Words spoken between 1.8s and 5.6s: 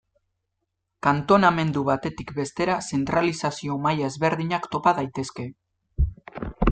batetik bestera zentralizazio maila ezberdinak topa daitezke.